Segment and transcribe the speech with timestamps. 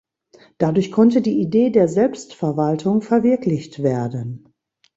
[0.57, 4.51] Dadurch konnte die Idee der Selbstverwaltung verwirklicht werden.